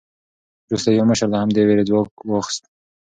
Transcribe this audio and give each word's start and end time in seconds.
وروسته 0.67 0.89
یو 0.91 1.05
مشر 1.11 1.27
له 1.31 1.37
همدې 1.41 1.61
وېرې 1.65 1.83
ځواک 1.89 2.07
واخیست. 2.29 2.63